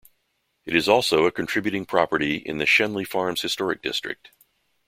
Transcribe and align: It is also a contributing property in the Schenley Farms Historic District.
It 0.65 0.73
is 0.75 0.89
also 0.89 1.25
a 1.27 1.31
contributing 1.31 1.85
property 1.85 2.37
in 2.37 2.57
the 2.57 2.65
Schenley 2.65 3.05
Farms 3.05 3.43
Historic 3.43 3.83
District. 3.83 4.31